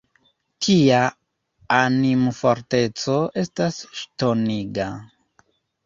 [0.67, 1.01] Tia
[1.77, 4.93] animforteco estas ŝtoniga.